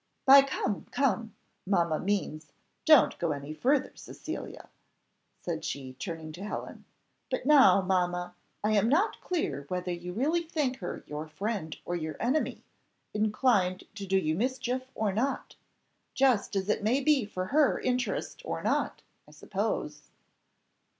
[0.25, 2.53] "By 'come, come!' mamma means,
[2.85, 4.67] don't go any further, Cecilia,"
[5.41, 6.85] said she, turning to Helen.
[7.29, 8.33] "But now, mamma,
[8.63, 12.63] I am not clear whether you really think her your friend or your enemy,
[13.13, 15.55] inclined to do you mischief or not.
[16.15, 20.09] Just as it may be for her interest or not, I suppose."